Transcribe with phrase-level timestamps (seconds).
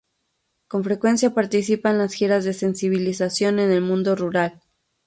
[0.67, 4.63] Con frecuencia participa en las giras de sensibilización en el mundo rural.